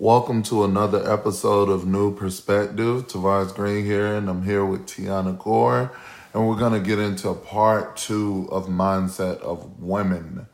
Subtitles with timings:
[0.00, 3.06] Welcome to another episode of New Perspective.
[3.06, 5.92] Tavares Green here, and I'm here with Tiana Gore,
[6.32, 10.46] and we're going to get into part two of mindset of women.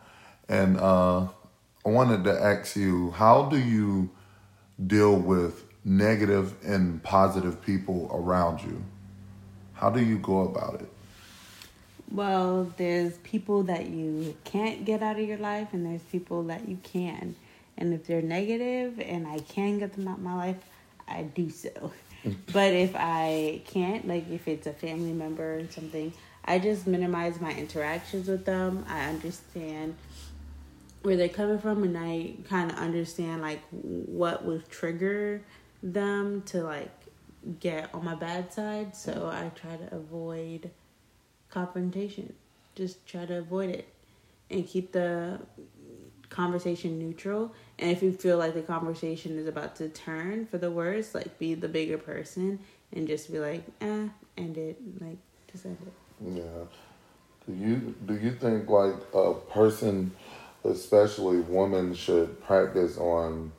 [0.48, 1.28] And uh,
[1.84, 4.10] I wanted to ask you, how do you
[4.84, 8.82] deal with negative and positive people around you?
[9.74, 10.90] How do you go about it?
[12.10, 16.68] Well, there's people that you can't get out of your life, and there's people that
[16.68, 17.36] you can.
[17.78, 20.56] And if they're negative and I can get them out of my life,
[21.06, 21.92] I do so.
[22.52, 26.12] but if I can't, like if it's a family member or something,
[26.44, 28.84] I just minimize my interactions with them.
[28.88, 29.96] I understand
[31.02, 35.42] where they're coming from, and I kind of understand like what would trigger
[35.82, 36.90] them to like
[37.60, 38.96] get on my bad side.
[38.96, 40.70] So I try to avoid
[41.50, 42.32] confrontation.
[42.74, 43.88] Just try to avoid it
[44.50, 45.40] and keep the
[46.36, 47.52] conversation neutral.
[47.78, 51.38] And if you feel like the conversation is about to turn for the worse, like
[51.38, 52.60] be the bigger person
[52.92, 54.76] and just be like, eh, end it.
[55.00, 55.16] Like
[55.50, 56.36] just end it.
[56.36, 56.64] Yeah.
[57.46, 60.12] Do you do you think like a person,
[60.64, 63.52] especially women, should practice on,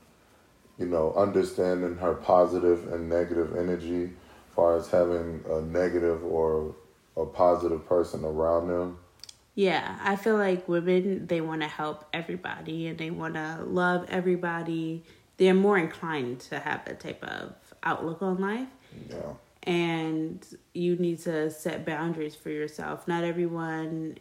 [0.78, 6.76] you know, understanding her positive and negative energy, as far as having a negative or
[7.16, 9.00] a positive person around them?
[9.58, 14.06] Yeah, I feel like women they want to help everybody and they want to love
[14.08, 15.04] everybody.
[15.38, 18.68] They're more inclined to have that type of outlook on life.
[19.10, 19.34] Yeah.
[19.64, 23.08] And you need to set boundaries for yourself.
[23.08, 24.20] Not everyone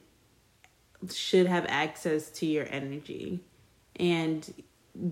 [1.13, 3.41] should have access to your energy.
[3.97, 4.51] And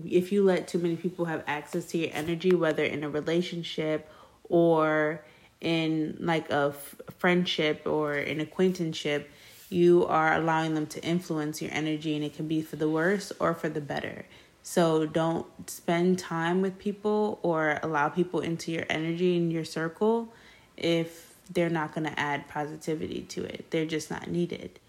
[0.07, 4.09] if you let too many people have access to your energy, whether in a relationship
[4.49, 5.23] or
[5.61, 9.29] in like a f- friendship or an acquaintanceship,
[9.69, 13.31] you are allowing them to influence your energy and it can be for the worse
[13.39, 14.25] or for the better.
[14.63, 20.33] So don't spend time with people or allow people into your energy in your circle
[20.75, 23.69] if they're not going to add positivity to it.
[23.69, 24.79] They're just not needed.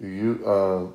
[0.00, 0.86] Do you uh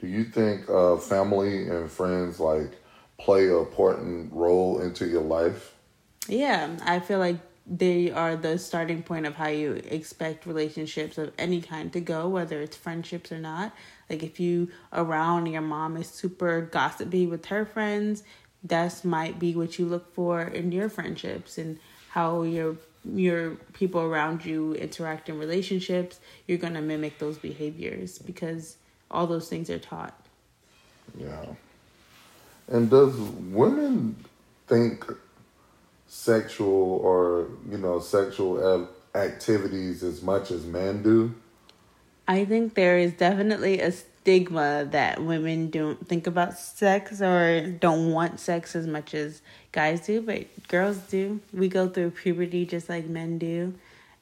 [0.00, 2.72] do you think uh family and friends like
[3.18, 5.74] play an important role into your life?
[6.26, 11.32] Yeah, I feel like they are the starting point of how you expect relationships of
[11.38, 13.72] any kind to go, whether it's friendships or not.
[14.10, 18.22] Like if you around your mom is super gossipy with her friends,
[18.64, 21.78] that might be what you look for in your friendships and
[22.10, 28.76] how your your people around you interact in relationships, you're gonna mimic those behaviors because
[29.10, 30.18] all those things are taught.
[31.18, 31.46] Yeah.
[32.68, 34.24] And does women
[34.66, 35.04] think
[36.14, 41.34] sexual or you know sexual activities as much as men do?
[42.26, 48.12] I think there is definitely a stigma that women don't think about sex or don't
[48.12, 49.42] want sex as much as
[49.72, 51.40] guys do, but girls do.
[51.52, 53.74] We go through puberty just like men do.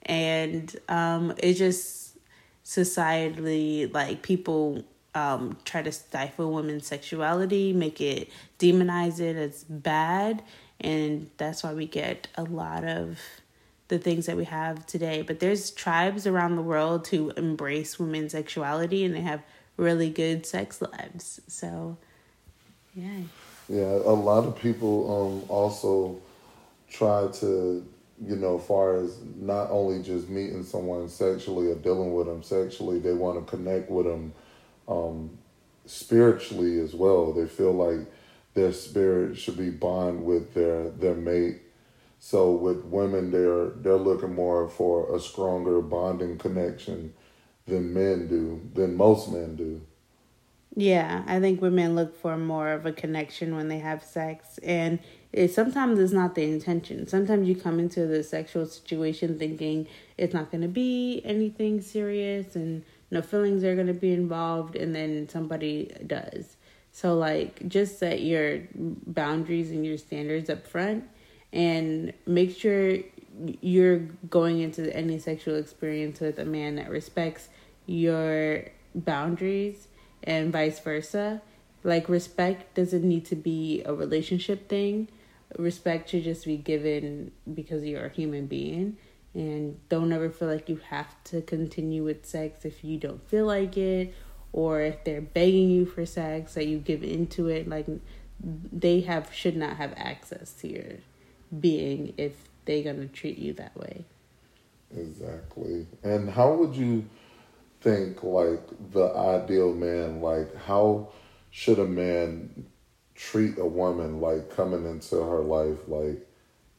[0.05, 2.17] And um it's just
[2.65, 4.83] societally like people
[5.15, 10.43] um try to stifle women's sexuality, make it demonize it as bad
[10.83, 13.19] and that's why we get a lot of
[13.89, 15.23] the things that we have today.
[15.23, 19.43] But there's tribes around the world who embrace women's sexuality and they have
[19.77, 21.41] really good sex lives.
[21.47, 21.99] So,
[22.95, 23.21] yeah.
[23.69, 26.21] Yeah, a lot of people um, also
[26.91, 27.87] try to,
[28.25, 32.99] you know, far as not only just meeting someone sexually or dealing with them sexually,
[32.99, 34.33] they want to connect with them
[34.89, 35.31] um,
[35.87, 37.33] spiritually as well.
[37.33, 38.07] They feel like
[38.55, 41.63] their spirit should be bond with their their mate.
[42.19, 47.15] So with women, they're they're looking more for a stronger bonding connection
[47.67, 49.83] than men do, than most men do.
[50.75, 54.99] Yeah, I think women look for more of a connection when they have sex, and
[55.33, 57.07] it sometimes it's not the intention.
[57.07, 59.87] Sometimes you come into the sexual situation thinking
[60.17, 64.75] it's not going to be anything serious and no feelings are going to be involved,
[64.75, 66.57] and then somebody does.
[66.93, 71.05] So like just set your boundaries and your standards up front
[71.53, 72.99] and make sure
[73.61, 77.49] you're going into any sexual experience with a man that respects
[77.87, 79.89] your boundaries
[80.23, 81.41] and vice versa.
[81.83, 85.09] Like respect doesn't need to be a relationship thing.
[85.59, 88.99] Respect should just be given because you're a human being
[89.35, 93.47] and don't ever feel like you have to continue with sex if you don't feel
[93.47, 94.15] like it
[94.53, 97.87] or if they're begging you for sex that you give into it like
[98.73, 100.93] they have should not have access to your
[101.61, 102.33] being if
[102.65, 104.05] they're going to treat you that way
[104.97, 107.05] exactly and how would you
[107.81, 108.63] think like
[108.93, 111.09] the ideal man like how
[111.51, 112.67] should a man
[113.15, 116.27] treat a woman like coming into her life like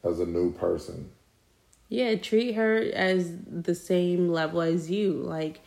[0.03, 1.09] as a new person.
[1.89, 5.13] Yeah, treat her as the same level as you.
[5.13, 5.61] Like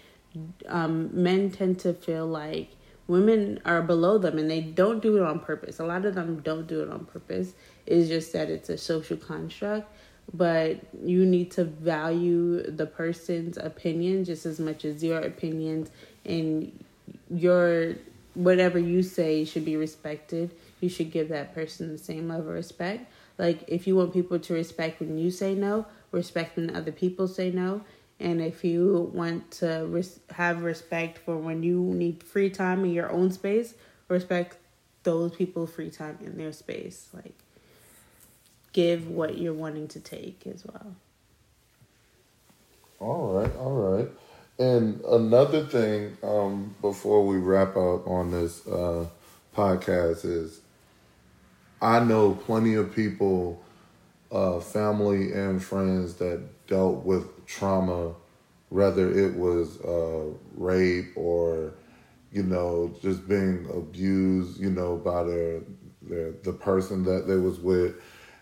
[0.69, 2.71] um, men tend to feel like
[3.09, 5.79] women are below them and they don't do it on purpose.
[5.79, 7.53] A lot of them don't do it on purpose.
[7.87, 9.91] It's just that it's a social construct.
[10.35, 15.91] But you need to value the person's opinion just as much as your opinions
[16.25, 16.85] and
[17.31, 17.94] your
[18.35, 20.50] whatever you say should be respected.
[20.81, 23.11] You should give that person the same level of respect.
[23.38, 27.29] Like if you want people to respect when you say no, respect when other people
[27.29, 27.83] say no.
[28.18, 32.92] And if you want to res- have respect for when you need free time in
[32.92, 33.74] your own space,
[34.08, 34.56] respect
[35.02, 37.08] those people free time in their space.
[37.12, 37.34] Like,
[38.72, 40.94] give what you're wanting to take as well.
[42.98, 44.08] All right, all right.
[44.58, 49.06] And another thing, um, before we wrap up on this uh,
[49.54, 50.60] podcast, is
[51.82, 53.62] I know plenty of people,
[54.32, 58.14] uh, family and friends that dealt with trauma,
[58.69, 61.75] whether it was uh, rape or,
[62.32, 65.62] you know, just being abused, you know, by their,
[66.02, 67.94] their the person that they was with,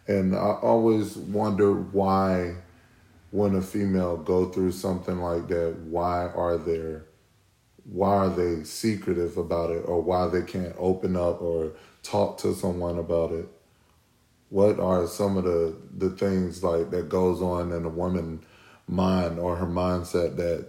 [0.06, 2.56] and I always wonder why,
[3.30, 7.06] when a female go through something like that, why are there,
[7.84, 11.72] why are they secretive about it, or why they can't open up or
[12.02, 13.46] talk to someone about it?
[14.50, 18.44] What are some of the the things like that goes on in a woman
[18.86, 20.68] mind or her mindset that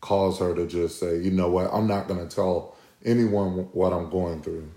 [0.00, 3.92] caused her to just say, you know what, I'm not going to tell anyone what
[3.92, 4.68] I'm going through?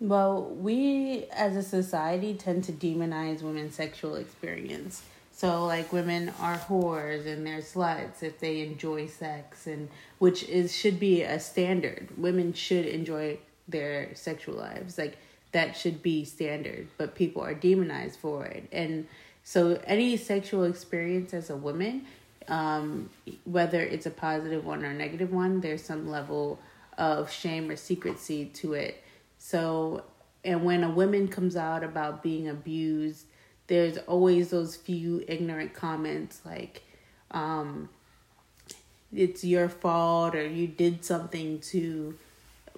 [0.00, 5.02] Well, we as a society tend to demonize women's sexual experience.
[5.32, 9.88] So, like, women are whores and they're sluts if they enjoy sex, and
[10.18, 12.08] which is should be a standard.
[12.18, 13.38] Women should enjoy
[13.68, 14.98] their sexual lives.
[14.98, 15.16] Like,
[15.52, 18.68] that should be standard, but people are demonized for it.
[18.70, 19.06] And
[19.42, 22.06] so, any sexual experience as a woman,
[22.48, 23.10] um,
[23.44, 26.58] whether it's a positive one or a negative one, there's some level
[26.98, 29.02] of shame or secrecy to it.
[29.38, 30.04] So,
[30.44, 33.24] and when a woman comes out about being abused,
[33.66, 36.82] there's always those few ignorant comments like,
[37.30, 37.88] um,
[39.12, 42.16] it's your fault or you did something to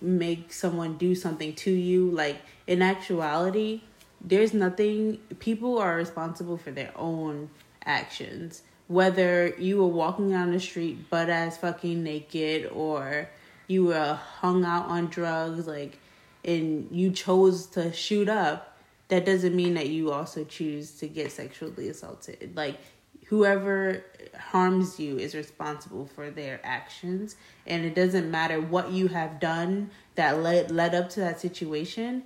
[0.00, 2.10] make someone do something to you.
[2.10, 2.36] Like,
[2.66, 3.82] in actuality,
[4.24, 7.50] there's nothing, people are responsible for their own
[7.84, 8.62] actions.
[8.86, 13.28] Whether you were walking down the street butt ass fucking naked or
[13.66, 15.98] you were hung out on drugs, like,
[16.44, 18.76] and you chose to shoot up,
[19.08, 22.52] that doesn't mean that you also choose to get sexually assaulted.
[22.56, 22.78] Like,
[23.26, 24.04] whoever
[24.38, 27.36] harms you is responsible for their actions
[27.66, 32.22] and it doesn't matter what you have done that led led up to that situation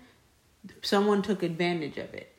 [0.83, 2.33] someone took advantage of it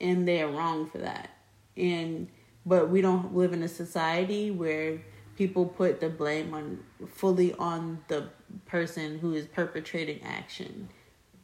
[0.00, 1.30] and they're wrong for that.
[1.76, 2.28] And
[2.66, 5.00] but we don't live in a society where
[5.36, 6.78] people put the blame on
[7.08, 8.28] fully on the
[8.66, 10.88] person who is perpetrating action.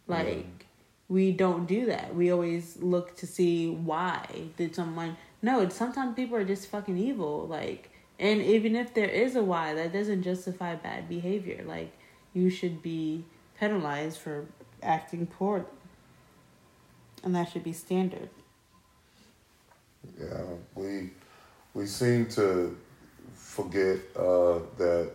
[0.06, 0.66] Like yeah.
[1.08, 2.14] we don't do that.
[2.14, 4.26] We always look to see why
[4.56, 9.36] did someone no sometimes people are just fucking evil like and even if there is
[9.36, 11.64] a why that doesn't justify bad behavior.
[11.66, 11.92] Like
[12.34, 13.24] you should be
[13.58, 14.46] penalized for
[14.82, 15.64] acting poorly
[17.24, 18.30] and that should be standard
[20.18, 20.42] yeah
[20.74, 21.10] we
[21.74, 22.76] we seem to
[23.34, 25.10] forget uh, that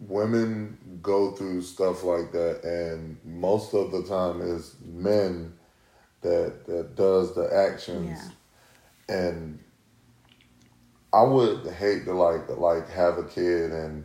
[0.00, 5.52] women go through stuff like that and most of the time it's men
[6.20, 8.20] that that does the actions
[9.08, 9.16] yeah.
[9.16, 9.58] and
[11.12, 14.04] I would hate to like like have a kid and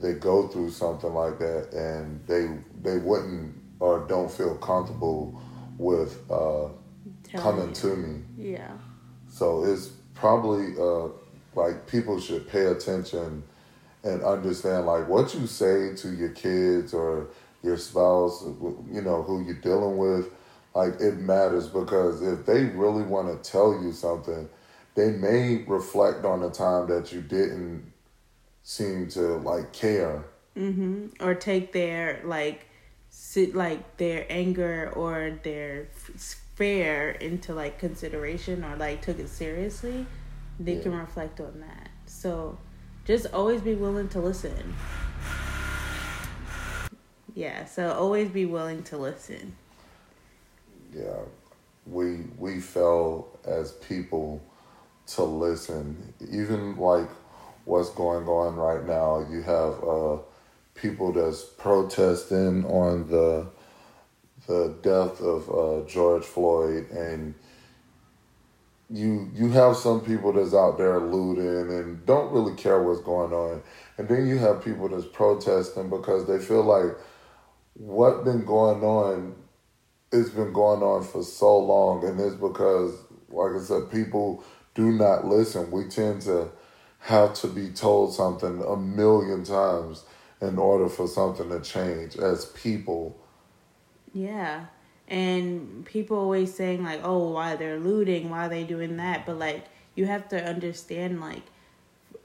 [0.00, 2.48] they go through something like that and they
[2.82, 5.40] they wouldn't or don't feel comfortable
[5.78, 6.68] with uh,
[7.34, 8.22] coming to me.
[8.36, 8.72] Yeah.
[9.28, 11.08] So it's probably uh,
[11.54, 13.42] like people should pay attention
[14.04, 17.28] and understand like what you say to your kids or
[17.62, 18.44] your spouse,
[18.90, 20.30] you know, who you're dealing with,
[20.74, 24.48] like it matters because if they really want to tell you something,
[24.94, 27.92] they may reflect on the time that you didn't
[28.62, 30.24] seem to like care.
[30.56, 31.22] Mm-hmm.
[31.24, 32.66] Or take their like
[33.18, 35.86] sit like their anger or their
[36.54, 40.04] fear into like consideration or like took it seriously.
[40.60, 40.82] They yeah.
[40.82, 41.88] can reflect on that.
[42.04, 42.58] So
[43.06, 44.74] just always be willing to listen.
[47.34, 49.56] Yeah, so always be willing to listen.
[50.94, 51.20] Yeah.
[51.86, 54.42] We we fell as people
[55.08, 56.12] to listen.
[56.30, 57.08] Even like
[57.64, 60.18] what's going on right now, you have uh,
[60.76, 63.46] people that's protesting on the
[64.46, 67.34] the death of uh, George Floyd, and
[68.88, 73.32] you you have some people that's out there looting and don't really care what's going
[73.32, 73.62] on,
[73.98, 76.96] and then you have people that's protesting because they feel like
[77.74, 79.34] what's been going on
[80.12, 82.04] it's been going on for so long.
[82.04, 82.94] And it's because
[83.28, 84.42] like I said, people
[84.74, 85.70] do not listen.
[85.70, 86.50] We tend to
[87.00, 90.04] have to be told something a million times
[90.40, 93.16] in order for something to change as people.
[94.12, 94.66] Yeah.
[95.08, 98.30] And people always saying like, "Oh, why they're looting?
[98.30, 101.42] Why are they doing that?" But like, you have to understand like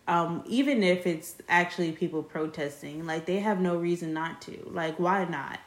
[0.08, 4.70] um, even if it's actually people protesting, like they have no reason not to.
[4.70, 5.60] Like, why not?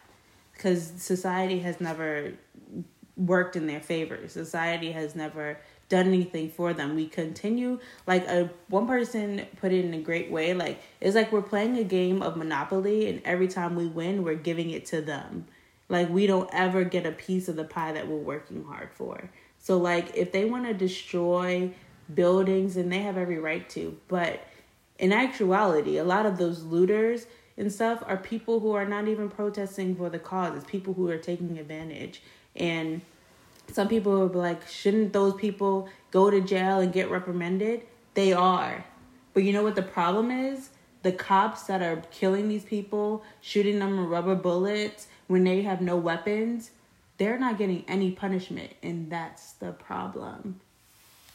[0.53, 2.33] Because society has never
[3.17, 4.29] worked in their favor.
[4.29, 6.95] Society has never done anything for them.
[6.97, 10.55] We continue like a one person put it in a great way.
[10.55, 14.35] Like it's like we're playing a game of Monopoly, and every time we win, we're
[14.35, 15.47] giving it to them.
[15.89, 19.31] Like we don't ever get a piece of the pie that we're working hard for.
[19.59, 21.73] So like if they want to destroy
[22.13, 23.99] buildings, and they have every right to.
[24.09, 24.45] But
[24.99, 27.27] in actuality, a lot of those looters
[27.57, 30.57] and stuff are people who are not even protesting for the cause.
[30.57, 32.23] It's people who are taking advantage.
[32.57, 33.01] And
[33.73, 37.83] some people will be like, shouldn't those people go to jail and get reprimanded?
[38.15, 38.85] They are.
[39.33, 40.71] But you know what the problem is?
[41.03, 45.81] The cops that are killing these people, shooting them with rubber bullets when they have
[45.81, 46.71] no weapons,
[47.19, 48.73] they're not getting any punishment.
[48.83, 50.61] And that's the problem.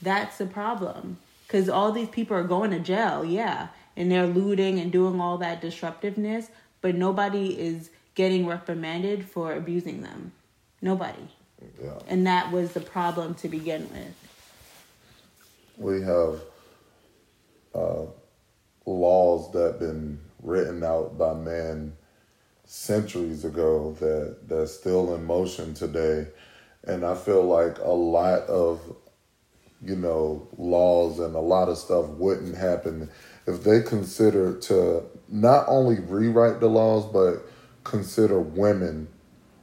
[0.02, 1.18] That's the problem.
[1.46, 5.38] Because all these people are going to jail, yeah, and they're looting and doing all
[5.40, 6.50] that disruptiveness,
[6.82, 10.32] but nobody is getting reprimanded for abusing them.
[10.82, 11.28] Nobody.
[11.82, 12.00] Yeah.
[12.08, 14.16] And that was the problem to begin with.
[15.78, 16.42] We have
[17.74, 18.06] uh,
[18.86, 21.94] laws that have been written out by men
[22.66, 26.28] centuries ago that that's still in motion today
[26.84, 28.80] and i feel like a lot of
[29.82, 33.10] you know, laws and a lot of stuff wouldn't happen
[33.48, 37.46] if they consider to not only rewrite the laws but
[37.84, 39.08] consider women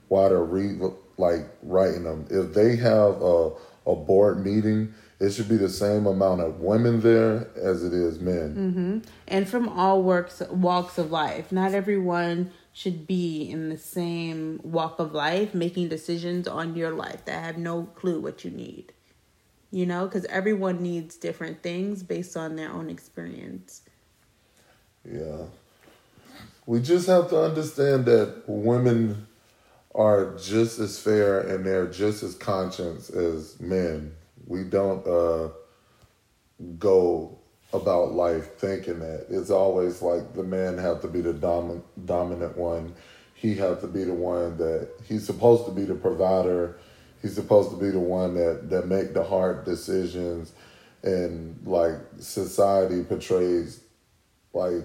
[0.08, 0.78] while they're re
[1.18, 2.26] like writing them.
[2.30, 3.52] If they have a
[3.86, 8.18] a board meeting, it should be the same amount of women there as it is
[8.18, 8.54] men.
[8.56, 8.98] Mm-hmm.
[9.28, 14.98] And from all works walks of life, not everyone should be in the same walk
[14.98, 18.92] of life making decisions on your life that have no clue what you need
[19.70, 23.82] you know, because everyone needs different things based on their own experience.
[25.04, 25.44] Yeah.
[26.64, 29.26] We just have to understand that women
[29.96, 34.14] are just as fair and they're just as conscious as men.
[34.46, 35.48] We don't uh,
[36.78, 37.38] go
[37.72, 39.26] about life thinking that.
[39.28, 42.94] It's always like the man have to be the dom- dominant one.
[43.34, 46.78] He have to be the one that he's supposed to be the provider
[47.26, 50.52] he's supposed to be the one that that make the hard decisions
[51.02, 53.80] and like society portrays
[54.52, 54.84] like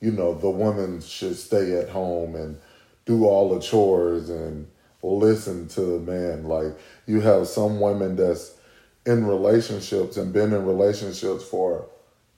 [0.00, 2.58] you know the woman should stay at home and
[3.04, 4.66] do all the chores and
[5.02, 8.54] listen to the man like you have some women that's
[9.04, 11.88] in relationships and been in relationships for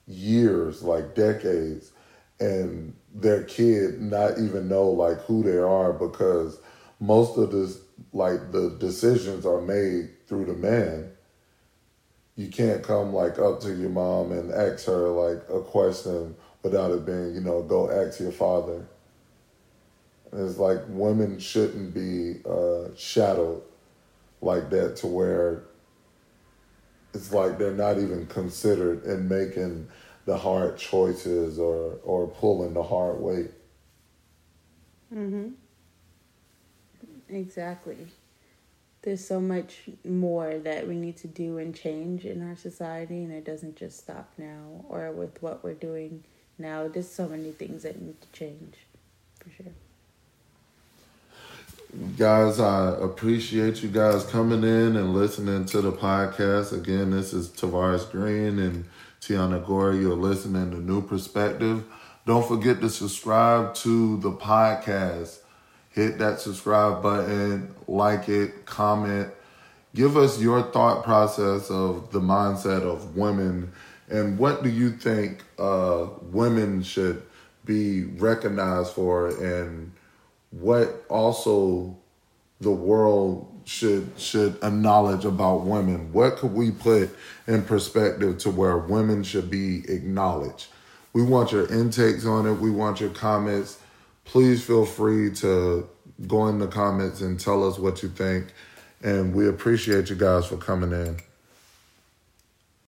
[0.06, 1.92] years like decades
[2.40, 6.58] and their kid not even know like who they are because
[7.00, 7.78] most of this
[8.12, 11.10] like the decisions are made through the man.
[12.36, 16.90] You can't come like up to your mom and ask her like a question without
[16.90, 18.86] it being, you know, go ask your father.
[20.34, 23.62] It's like women shouldn't be uh, shadowed
[24.40, 25.62] like that to where
[27.14, 29.88] it's like they're not even considered in making
[30.26, 33.50] the hard choices or or pulling the hard weight.
[35.14, 35.54] Mhm.
[37.28, 38.08] Exactly.
[39.02, 43.32] There's so much more that we need to do and change in our society, and
[43.32, 46.24] it doesn't just stop now or with what we're doing
[46.58, 46.88] now.
[46.88, 48.86] There's so many things that need to change,
[49.40, 49.72] for sure.
[52.16, 56.72] Guys, I appreciate you guys coming in and listening to the podcast.
[56.72, 58.84] Again, this is Tavares Green and
[59.20, 59.94] Tiana Gore.
[59.94, 61.84] You're listening to New Perspective.
[62.26, 65.38] Don't forget to subscribe to the podcast
[65.94, 69.32] hit that subscribe button, like it, comment.
[69.94, 73.72] Give us your thought process of the mindset of women
[74.10, 77.22] and what do you think uh, women should
[77.64, 79.92] be recognized for and
[80.60, 81.96] what also
[82.60, 87.08] the world should should acknowledge about women what could we put
[87.46, 90.66] in perspective to where women should be acknowledged
[91.14, 93.78] we want your intakes on it we want your comments
[94.24, 95.88] please feel free to
[96.26, 98.52] go in the comments and tell us what you think.
[99.02, 101.18] And we appreciate you guys for coming in.